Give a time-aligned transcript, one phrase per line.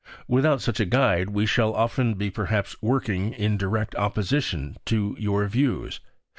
[0.27, 5.45] Without such a guide we shall often be perhaps working in direct opposition to your
[5.47, 5.99] views.